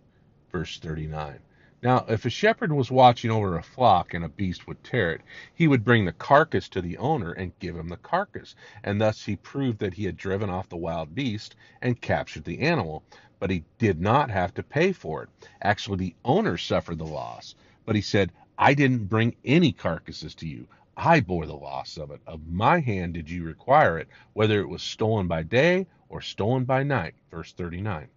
Verse 0.52 0.80
39. 0.80 1.40
Now, 1.84 2.06
if 2.10 2.26
a 2.26 2.30
shepherd 2.30 2.74
was 2.74 2.90
watching 2.92 3.32
over 3.32 3.56
a 3.56 3.64
flock 3.64 4.14
and 4.14 4.26
a 4.26 4.30
beast 4.30 4.68
would 4.68 4.84
tear 4.84 5.14
it, 5.14 5.22
he 5.54 5.68
would 5.68 5.86
bring 5.86 6.06
the 6.06 6.12
carcass 6.12 6.68
to 6.70 6.82
the 6.82 6.98
owner 6.98 7.32
and 7.32 7.58
give 7.60 7.76
him 7.76 7.90
the 7.90 7.98
carcass, 7.98 8.56
and 8.84 9.00
thus 9.00 9.26
he 9.26 9.36
proved 9.36 9.80
that 9.80 9.94
he 9.94 10.06
had 10.06 10.18
driven 10.18 10.50
off 10.50 10.70
the 10.70 10.78
wild 10.78 11.16
beast 11.16 11.56
and 11.82 12.02
captured 12.02 12.44
the 12.44 12.60
animal. 12.60 13.04
But 13.40 13.52
he 13.52 13.64
did 13.78 14.02
not 14.02 14.32
have 14.32 14.54
to 14.56 14.64
pay 14.64 14.92
for 14.92 15.24
it. 15.24 15.30
Actually, 15.62 15.98
the 15.98 16.16
owner 16.26 16.58
suffered 16.58 16.98
the 16.98 17.06
loss. 17.06 17.56
But 17.86 17.96
he 17.96 18.02
said, 18.02 18.32
I 18.58 18.74
didn't 18.74 19.06
bring 19.06 19.36
any 19.46 19.72
carcasses 19.72 20.36
to 20.36 20.48
you. 20.48 20.68
I 21.00 21.20
bore 21.20 21.46
the 21.46 21.56
loss 21.56 21.98
of 21.98 22.10
it. 22.10 22.22
Of 22.26 22.48
my 22.48 22.80
hand 22.80 23.14
did 23.14 23.30
you 23.30 23.44
require 23.44 24.00
it, 24.00 24.08
whether 24.34 24.60
it 24.60 24.68
was 24.68 24.82
stolen 24.82 25.28
by 25.28 25.44
day 25.44 25.86
or 26.10 26.22
stolen 26.22 26.66
by 26.66 26.82
night. 26.82 27.14
Verse 27.30 27.54
39. 27.54 28.08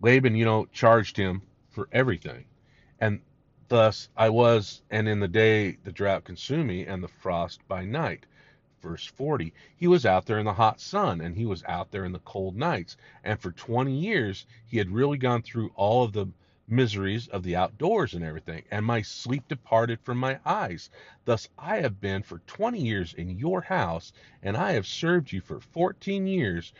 Laban, 0.00 0.34
you 0.34 0.46
know, 0.46 0.64
charged 0.72 1.18
him 1.18 1.42
for 1.68 1.90
everything. 1.92 2.46
And 2.98 3.20
thus 3.68 4.08
I 4.16 4.30
was, 4.30 4.80
and 4.90 5.06
in 5.06 5.20
the 5.20 5.28
day 5.28 5.76
the 5.84 5.92
drought 5.92 6.24
consumed 6.24 6.68
me, 6.68 6.86
and 6.86 7.04
the 7.04 7.08
frost 7.08 7.60
by 7.68 7.84
night. 7.84 8.24
Verse 8.80 9.04
40. 9.04 9.52
He 9.76 9.88
was 9.88 10.06
out 10.06 10.24
there 10.24 10.38
in 10.38 10.46
the 10.46 10.54
hot 10.54 10.80
sun, 10.80 11.20
and 11.20 11.36
he 11.36 11.44
was 11.44 11.64
out 11.64 11.90
there 11.90 12.06
in 12.06 12.12
the 12.12 12.18
cold 12.20 12.56
nights. 12.56 12.96
And 13.24 13.38
for 13.38 13.52
20 13.52 13.92
years, 13.92 14.46
he 14.66 14.78
had 14.78 14.90
really 14.90 15.18
gone 15.18 15.42
through 15.42 15.72
all 15.74 16.02
of 16.02 16.14
the 16.14 16.28
miseries 16.68 17.28
of 17.28 17.42
the 17.42 17.56
outdoors 17.56 18.14
and 18.14 18.24
everything, 18.24 18.62
and 18.70 18.84
my 18.84 19.02
sleep 19.02 19.48
departed 19.48 20.00
from 20.00 20.18
my 20.18 20.38
eyes. 20.44 20.90
Thus 21.24 21.48
I 21.58 21.78
have 21.78 22.00
been 22.00 22.22
for 22.22 22.38
20 22.46 22.80
years 22.80 23.14
in 23.14 23.38
your 23.38 23.62
house, 23.62 24.12
and 24.42 24.56
I 24.56 24.72
have 24.72 24.86
served 24.86 25.32
you 25.32 25.40
for 25.40 25.60
14 25.60 26.26
years 26.26 26.72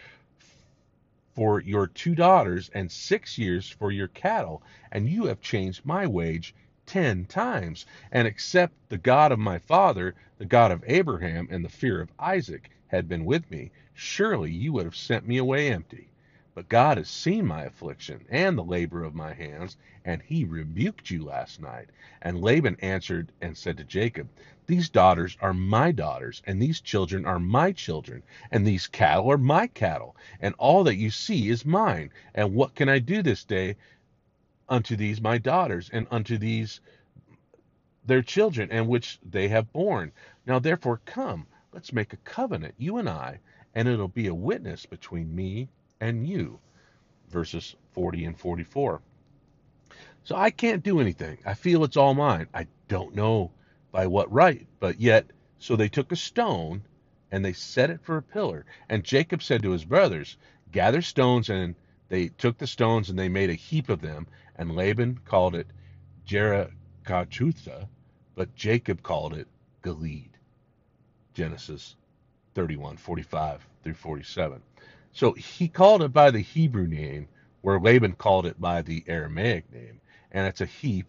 for 1.35 1.61
your 1.61 1.87
two 1.87 2.14
daughters 2.16 2.68
and 2.75 2.90
six 2.90 3.38
years 3.38 3.71
for 3.71 3.92
your 3.92 4.09
cattle, 4.09 4.61
and 4.90 5.09
you 5.09 5.26
have 5.26 5.40
changed 5.40 5.87
my 5.87 6.07
wage 6.07 6.54
ten 6.85 7.25
times. 7.26 7.87
And 8.11 8.26
except 8.26 8.88
the 8.88 8.99
God 8.99 9.30
of 9.30 9.38
my 9.38 9.59
father, 9.59 10.14
the 10.38 10.47
God 10.47 10.73
of 10.73 10.83
Abraham, 10.87 11.47
and 11.50 11.64
the 11.64 11.68
fear 11.68 12.00
of 12.00 12.11
Isaac 12.18 12.71
had 12.88 13.09
been 13.09 13.25
with 13.25 13.49
me, 13.50 13.71
surely 13.95 14.50
you 14.50 14.73
would 14.73 14.85
have 14.85 14.97
sent 14.97 15.28
me 15.28 15.37
away 15.37 15.71
empty. 15.71 16.09
But 16.58 16.68
God 16.68 16.98
has 16.98 17.08
seen 17.08 17.46
my 17.46 17.62
affliction 17.62 18.26
and 18.28 18.58
the 18.58 18.64
labor 18.64 19.04
of 19.04 19.14
my 19.14 19.32
hands, 19.32 19.76
and 20.04 20.20
he 20.20 20.44
rebuked 20.44 21.08
you 21.08 21.22
last 21.22 21.60
night. 21.60 21.88
And 22.20 22.42
Laban 22.42 22.78
answered 22.80 23.30
and 23.40 23.56
said 23.56 23.76
to 23.76 23.84
Jacob, 23.84 24.28
These 24.66 24.88
daughters 24.88 25.36
are 25.40 25.54
my 25.54 25.92
daughters, 25.92 26.42
and 26.48 26.60
these 26.60 26.80
children 26.80 27.24
are 27.24 27.38
my 27.38 27.70
children, 27.70 28.24
and 28.50 28.66
these 28.66 28.88
cattle 28.88 29.30
are 29.30 29.38
my 29.38 29.68
cattle, 29.68 30.16
and 30.40 30.52
all 30.58 30.82
that 30.82 30.96
you 30.96 31.10
see 31.10 31.48
is 31.48 31.64
mine. 31.64 32.10
And 32.34 32.56
what 32.56 32.74
can 32.74 32.88
I 32.88 32.98
do 32.98 33.22
this 33.22 33.44
day 33.44 33.76
unto 34.68 34.96
these 34.96 35.20
my 35.20 35.38
daughters, 35.38 35.88
and 35.92 36.08
unto 36.10 36.38
these 36.38 36.80
their 38.04 38.22
children, 38.22 38.68
and 38.72 38.88
which 38.88 39.20
they 39.22 39.46
have 39.46 39.72
borne? 39.72 40.10
Now 40.44 40.58
therefore 40.58 41.02
come, 41.04 41.46
let's 41.72 41.92
make 41.92 42.12
a 42.12 42.24
covenant, 42.24 42.74
you 42.78 42.96
and 42.96 43.08
I, 43.08 43.38
and 43.76 43.86
it'll 43.86 44.08
be 44.08 44.26
a 44.26 44.34
witness 44.34 44.86
between 44.86 45.32
me 45.32 45.68
and 46.00 46.26
you. 46.26 46.59
Verses 47.31 47.76
40 47.93 48.25
and 48.25 48.38
44. 48.38 49.00
So 50.25 50.37
I 50.37 50.50
can't 50.50 50.83
do 50.83 51.00
anything. 51.00 51.38
I 51.47 51.55
feel 51.55 51.85
it's 51.85 51.97
all 51.97 52.14
mine. 52.14 52.49
I 52.52 52.67
don't 52.88 53.14
know 53.14 53.50
by 53.93 54.07
what 54.07 54.33
right, 54.33 54.67
but 54.81 55.00
yet, 55.00 55.26
so 55.59 55.75
they 55.76 55.88
took 55.88 56.12
a 56.12 56.17
stone 56.17 56.83
and 57.31 57.45
they 57.45 57.52
set 57.52 57.90
it 57.90 58.00
for 58.02 58.17
a 58.17 58.23
pillar. 58.23 58.64
And 58.88 59.05
Jacob 59.05 59.43
said 59.43 59.62
to 59.62 59.71
his 59.71 59.85
brothers, 59.85 60.37
Gather 60.71 61.02
stones, 61.02 61.49
and 61.49 61.75
they 62.09 62.28
took 62.28 62.59
the 62.59 62.67
stones 62.67 63.11
and 63.11 63.19
they 63.19 63.28
made 63.28 63.50
a 63.50 63.55
heap 63.55 63.88
of 63.88 64.00
them. 64.00 64.26
And 64.57 64.75
Laban 64.75 65.21
called 65.25 65.55
it 65.55 65.69
Jerakatutha, 66.26 67.88
but 68.35 68.55
Jacob 68.55 69.02
called 69.02 69.35
it 69.35 69.49
Gilead. 69.83 70.31
Genesis 71.35 71.97
31, 72.55 72.97
45 72.97 73.67
through 73.83 73.95
47. 73.95 74.61
So 75.18 75.32
he 75.32 75.66
called 75.66 76.02
it 76.02 76.12
by 76.12 76.30
the 76.30 76.38
Hebrew 76.38 76.87
name, 76.87 77.26
where 77.62 77.80
Laban 77.80 78.12
called 78.12 78.46
it 78.46 78.60
by 78.60 78.82
the 78.82 79.02
Aramaic 79.08 79.68
name, 79.72 80.00
and 80.30 80.46
it's 80.46 80.60
a 80.60 80.64
heap 80.64 81.08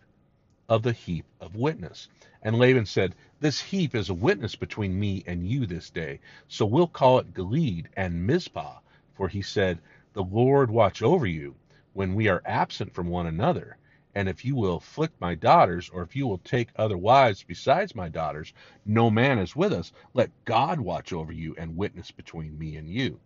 of 0.67 0.81
the 0.81 0.93
heap 0.93 1.25
of 1.39 1.55
witness. 1.55 2.07
And 2.41 2.57
Laban 2.57 2.87
said, 2.87 3.13
This 3.39 3.61
heap 3.61 3.93
is 3.93 4.09
a 4.09 4.15
witness 4.15 4.55
between 4.55 4.99
me 4.99 5.23
and 5.27 5.47
you 5.47 5.67
this 5.67 5.91
day, 5.91 6.21
so 6.47 6.65
we'll 6.65 6.87
call 6.87 7.19
it 7.19 7.35
Gilead 7.35 7.87
and 7.95 8.25
Mizpah, 8.25 8.79
for 9.13 9.27
he 9.27 9.43
said, 9.43 9.77
The 10.13 10.23
Lord 10.23 10.71
watch 10.71 11.03
over 11.03 11.27
you 11.27 11.53
when 11.93 12.15
we 12.15 12.29
are 12.29 12.41
absent 12.45 12.95
from 12.95 13.09
one 13.09 13.27
another. 13.27 13.77
And 14.15 14.27
if 14.27 14.43
you 14.43 14.55
will 14.55 14.77
afflict 14.77 15.21
my 15.21 15.35
daughters, 15.35 15.89
or 15.89 16.01
if 16.01 16.15
you 16.15 16.27
will 16.27 16.39
take 16.39 16.69
other 16.75 16.97
wives 16.97 17.43
besides 17.43 17.95
my 17.95 18.09
daughters, 18.09 18.53
no 18.85 19.09
man 19.09 19.37
is 19.39 19.55
with 19.55 19.71
us. 19.71 19.91
Let 20.13 20.31
God 20.45 20.79
watch 20.79 21.13
over 21.13 21.31
you 21.31 21.55
and 21.57 21.77
witness 21.77 22.11
between 22.11 22.57
me 22.57 22.75
and 22.75 22.89
you. 22.89 23.19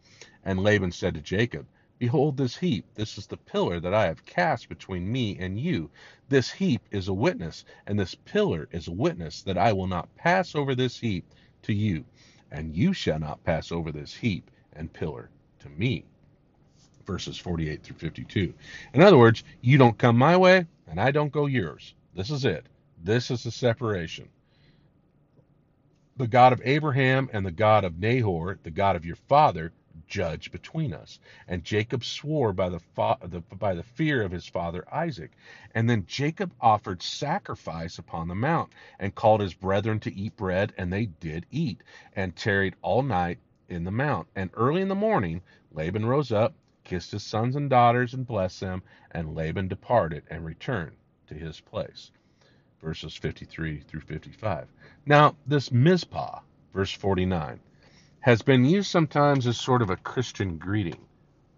And 0.43 0.59
Laban 0.59 0.91
said 0.91 1.13
to 1.13 1.21
Jacob, 1.21 1.67
Behold 1.99 2.35
this 2.35 2.57
heap, 2.57 2.85
this 2.95 3.17
is 3.17 3.27
the 3.27 3.37
pillar 3.37 3.79
that 3.79 3.93
I 3.93 4.07
have 4.07 4.25
cast 4.25 4.67
between 4.67 5.09
me 5.09 5.37
and 5.39 5.57
you. 5.57 5.89
This 6.27 6.51
heap 6.51 6.81
is 6.91 7.07
a 7.07 7.13
witness, 7.13 7.63
and 7.87 7.97
this 7.97 8.13
pillar 8.13 8.67
is 8.71 8.89
a 8.89 8.91
witness 8.91 9.41
that 9.43 9.57
I 9.57 9.71
will 9.71 9.87
not 9.87 10.13
pass 10.15 10.53
over 10.53 10.75
this 10.75 10.99
heap 10.99 11.23
to 11.61 11.73
you, 11.73 12.03
and 12.51 12.75
you 12.75 12.91
shall 12.91 13.19
not 13.19 13.43
pass 13.45 13.71
over 13.71 13.91
this 13.91 14.13
heap 14.13 14.51
and 14.73 14.91
pillar 14.91 15.29
to 15.59 15.69
me. 15.69 16.03
Verses 17.05 17.37
48 17.37 17.83
through 17.83 17.97
52. 17.97 18.53
In 18.93 19.01
other 19.01 19.17
words, 19.17 19.43
you 19.61 19.77
don't 19.77 19.97
come 19.97 20.17
my 20.17 20.35
way, 20.35 20.65
and 20.93 21.01
I 21.01 21.09
don't 21.09 21.31
go 21.31 21.47
yours. 21.47 21.95
This 22.13 22.29
is 22.29 22.45
it. 22.45 22.67
This 23.03 23.31
is 23.31 23.43
the 23.43 23.49
separation. 23.49 24.29
The 26.17 26.27
God 26.27 26.53
of 26.53 26.61
Abraham 26.63 27.31
and 27.33 27.43
the 27.43 27.51
God 27.51 27.83
of 27.83 27.97
Nahor, 27.97 28.59
the 28.61 28.69
God 28.69 28.95
of 28.95 29.03
your 29.03 29.15
father, 29.15 29.73
judge 30.05 30.51
between 30.51 30.93
us. 30.93 31.17
And 31.47 31.63
Jacob 31.63 32.03
swore 32.03 32.53
by 32.53 32.69
the, 32.69 32.79
fa- 32.79 33.17
the, 33.23 33.39
by 33.39 33.73
the 33.73 33.81
fear 33.81 34.21
of 34.21 34.31
his 34.31 34.45
father 34.45 34.85
Isaac. 34.93 35.31
And 35.73 35.89
then 35.89 36.05
Jacob 36.05 36.53
offered 36.61 37.01
sacrifice 37.01 37.97
upon 37.97 38.27
the 38.27 38.35
mount 38.35 38.71
and 38.99 39.15
called 39.15 39.41
his 39.41 39.55
brethren 39.55 39.99
to 40.01 40.15
eat 40.15 40.37
bread, 40.37 40.73
and 40.77 40.93
they 40.93 41.07
did 41.07 41.47
eat, 41.49 41.81
and 42.15 42.35
tarried 42.35 42.75
all 42.83 43.01
night 43.01 43.39
in 43.67 43.83
the 43.83 43.89
mount. 43.89 44.27
And 44.35 44.51
early 44.53 44.83
in 44.83 44.89
the 44.89 44.93
morning 44.93 45.41
Laban 45.71 46.05
rose 46.05 46.31
up, 46.31 46.53
kissed 46.83 47.11
his 47.11 47.23
sons 47.23 47.55
and 47.55 47.69
daughters, 47.69 48.13
and 48.13 48.25
blessed 48.25 48.59
them, 48.59 48.83
and 49.11 49.35
Laban 49.35 49.67
departed 49.67 50.23
and 50.29 50.45
returned 50.45 50.95
to 51.27 51.33
his 51.33 51.59
place. 51.59 52.11
Verses 52.81 53.15
53 53.15 53.79
through 53.81 54.01
55. 54.01 54.67
Now, 55.05 55.35
this 55.47 55.71
Mizpah, 55.71 56.39
verse 56.73 56.91
49 56.91 57.59
has 58.19 58.41
been 58.41 58.63
used 58.63 58.89
sometimes 58.89 59.47
as 59.47 59.59
sort 59.59 59.81
of 59.81 59.89
a 59.89 59.97
Christian 59.97 60.57
greeting. 60.57 61.05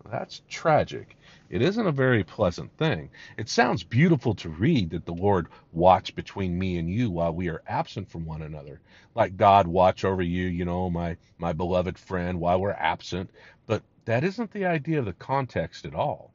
That's 0.09 0.41
tragic. 0.49 1.15
It 1.49 1.61
isn't 1.61 1.87
a 1.87 1.91
very 1.91 2.23
pleasant 2.23 2.75
thing. 2.77 3.09
It 3.37 3.49
sounds 3.49 3.83
beautiful 3.83 4.35
to 4.35 4.49
read 4.49 4.91
that 4.91 5.05
the 5.05 5.13
Lord 5.13 5.47
watch 5.73 6.15
between 6.15 6.57
me 6.57 6.77
and 6.77 6.89
you 6.89 7.11
while 7.11 7.33
we 7.33 7.49
are 7.49 7.61
absent 7.67 8.09
from 8.09 8.25
one 8.25 8.41
another. 8.41 8.81
Like 9.13 9.37
God 9.37 9.67
watch 9.67 10.03
over 10.05 10.21
you, 10.21 10.47
you 10.47 10.65
know, 10.65 10.89
my 10.89 11.17
my 11.37 11.53
beloved 11.53 11.97
friend 11.97 12.39
while 12.39 12.59
we're 12.59 12.71
absent, 12.71 13.29
but 13.67 13.83
that 14.05 14.23
isn't 14.23 14.51
the 14.51 14.65
idea 14.65 14.99
of 14.99 15.05
the 15.05 15.13
context 15.13 15.85
at 15.85 15.95
all. 15.95 16.31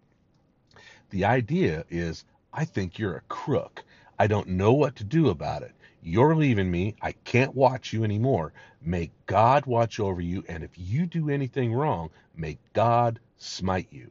The 1.10 1.24
idea 1.24 1.84
is 1.88 2.24
I 2.52 2.64
think 2.64 2.98
you're 2.98 3.16
a 3.16 3.22
crook. 3.22 3.84
I 4.18 4.26
don't 4.26 4.48
know 4.48 4.72
what 4.72 4.96
to 4.96 5.04
do 5.04 5.28
about 5.28 5.62
it. 5.62 5.72
You're 6.02 6.34
leaving 6.34 6.70
me. 6.70 6.96
I 7.00 7.12
can't 7.12 7.54
watch 7.54 7.92
you 7.92 8.04
anymore. 8.04 8.52
May 8.82 9.10
God 9.26 9.66
watch 9.66 10.00
over 10.00 10.20
you. 10.20 10.44
And 10.48 10.64
if 10.64 10.70
you 10.76 11.06
do 11.06 11.30
anything 11.30 11.72
wrong, 11.72 12.10
may 12.34 12.58
God 12.72 13.20
smite 13.36 13.88
you. 13.90 14.10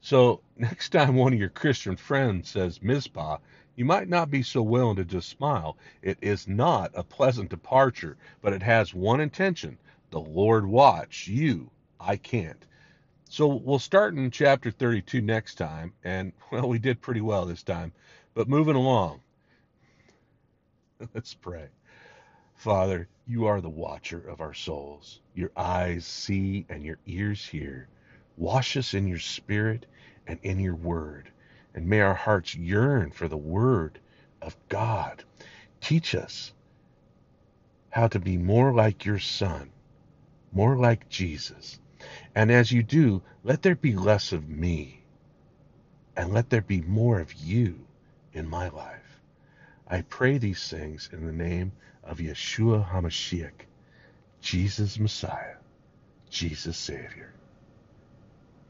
So 0.00 0.40
next 0.56 0.90
time 0.90 1.16
one 1.16 1.32
of 1.32 1.38
your 1.40 1.48
Christian 1.48 1.96
friends 1.96 2.50
says 2.50 2.82
Mizpah, 2.82 3.38
You 3.74 3.84
might 3.84 4.08
not 4.08 4.30
be 4.30 4.42
so 4.42 4.62
willing 4.62 4.96
to 4.96 5.04
just 5.04 5.28
smile. 5.28 5.76
It 6.02 6.18
is 6.20 6.46
not 6.46 6.92
a 6.94 7.02
pleasant 7.02 7.50
departure, 7.50 8.16
but 8.40 8.52
it 8.52 8.62
has 8.62 8.94
one 8.94 9.20
intention 9.20 9.78
the 10.10 10.20
Lord 10.20 10.66
watch 10.66 11.26
you. 11.26 11.70
I 11.98 12.16
can't. 12.16 12.64
So 13.28 13.48
we'll 13.48 13.80
start 13.80 14.14
in 14.14 14.30
chapter 14.30 14.70
32 14.70 15.20
next 15.20 15.56
time. 15.56 15.92
And, 16.04 16.32
well, 16.52 16.68
we 16.68 16.78
did 16.78 17.00
pretty 17.00 17.20
well 17.20 17.44
this 17.46 17.62
time. 17.62 17.92
But 18.34 18.48
moving 18.48 18.76
along, 18.76 19.20
let's 21.14 21.34
pray. 21.34 21.68
Father, 22.54 23.08
you 23.26 23.46
are 23.46 23.60
the 23.60 23.68
watcher 23.68 24.18
of 24.18 24.40
our 24.40 24.54
souls. 24.54 25.20
Your 25.34 25.50
eyes 25.56 26.06
see 26.06 26.66
and 26.68 26.84
your 26.84 26.98
ears 27.06 27.44
hear. 27.44 27.88
Wash 28.36 28.76
us 28.76 28.94
in 28.94 29.06
your 29.06 29.18
spirit 29.18 29.86
and 30.26 30.38
in 30.42 30.60
your 30.60 30.74
word. 30.74 31.30
And 31.74 31.88
may 31.88 32.00
our 32.00 32.14
hearts 32.14 32.54
yearn 32.54 33.10
for 33.10 33.28
the 33.28 33.36
word 33.36 33.98
of 34.40 34.56
God. 34.68 35.24
Teach 35.80 36.14
us 36.14 36.52
how 37.90 38.08
to 38.08 38.18
be 38.18 38.38
more 38.38 38.72
like 38.72 39.04
your 39.04 39.18
son, 39.18 39.70
more 40.52 40.76
like 40.76 41.08
Jesus. 41.08 41.78
And 42.34 42.50
as 42.50 42.72
you 42.72 42.82
do, 42.82 43.22
let 43.44 43.62
there 43.62 43.74
be 43.74 43.94
less 43.94 44.32
of 44.32 44.48
me 44.48 45.02
and 46.16 46.32
let 46.32 46.50
there 46.50 46.62
be 46.62 46.80
more 46.80 47.20
of 47.20 47.32
you 47.34 47.78
in 48.32 48.48
my 48.48 48.68
life. 48.68 49.20
I 49.88 50.02
pray 50.02 50.38
these 50.38 50.68
things 50.68 51.08
in 51.12 51.26
the 51.26 51.32
name 51.32 51.72
of 52.02 52.18
Yeshua 52.18 52.88
HaMashiach, 52.88 53.66
Jesus 54.40 54.98
Messiah, 54.98 55.56
Jesus 56.30 56.76
Savior. 56.76 57.32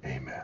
Amen. 0.04 0.42